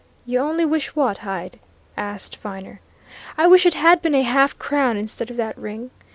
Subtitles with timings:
[0.25, 1.59] "You only wish what, Hyde?"
[1.95, 2.79] asked Viner.
[3.37, 5.91] "I wish it had been a half crown instead of that ring!"